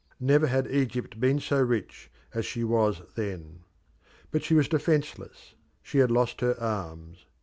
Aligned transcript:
Never 0.19 0.47
had 0.47 0.65
Egypt 0.71 1.19
been 1.19 1.39
so 1.39 1.61
rich 1.61 2.09
as 2.33 2.43
she 2.43 2.63
was 2.63 3.03
then. 3.15 3.59
But 4.31 4.43
she 4.43 4.55
was 4.55 4.67
defenceless; 4.67 5.53
she 5.83 5.99
had 5.99 6.09
lost 6.09 6.41
her 6.41 6.59
arms. 6.59 7.27